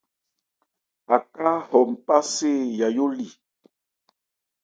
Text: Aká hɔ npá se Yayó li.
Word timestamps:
Aká 1.15 1.49
hɔ 1.67 1.79
npá 1.93 2.15
se 2.33 2.49
Yayó 2.79 3.05
li. 3.17 3.27